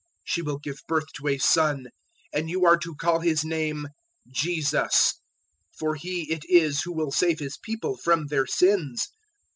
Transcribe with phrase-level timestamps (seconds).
[0.01, 1.85] 001:021 She will give birth to a Son,
[2.33, 3.87] and you are to call His name
[4.33, 5.21] JESUS
[5.77, 9.09] for He it is who will save His People from their sins."